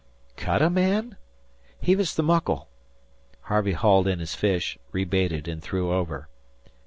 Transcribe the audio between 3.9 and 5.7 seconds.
in his fish, rebaited, and